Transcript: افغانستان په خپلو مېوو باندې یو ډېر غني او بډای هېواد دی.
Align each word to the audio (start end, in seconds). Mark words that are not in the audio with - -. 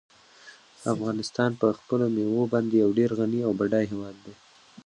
افغانستان 0.93 1.51
په 1.61 1.67
خپلو 1.77 2.05
مېوو 2.15 2.43
باندې 2.53 2.73
یو 2.83 2.89
ډېر 2.99 3.09
غني 3.19 3.41
او 3.47 3.51
بډای 3.59 3.85
هېواد 3.91 4.15
دی. 4.25 4.33